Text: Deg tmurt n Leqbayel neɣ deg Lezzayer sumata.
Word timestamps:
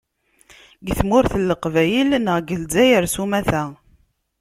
Deg 0.85 0.95
tmurt 0.99 1.33
n 1.39 1.45
Leqbayel 1.49 2.09
neɣ 2.19 2.37
deg 2.39 2.55
Lezzayer 2.61 3.03
sumata. 3.13 3.63